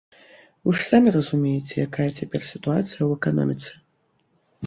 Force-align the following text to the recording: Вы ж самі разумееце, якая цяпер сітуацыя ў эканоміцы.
Вы 0.67 0.71
ж 0.77 0.79
самі 0.91 1.09
разумееце, 1.15 1.75
якая 1.87 2.07
цяпер 2.17 2.41
сітуацыя 2.53 2.95
ў 3.05 3.11
эканоміцы. 3.21 3.71